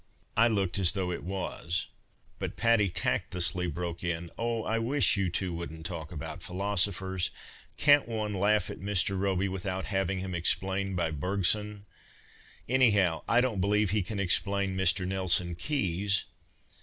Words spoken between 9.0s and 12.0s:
Robey without having him explained by Bergson?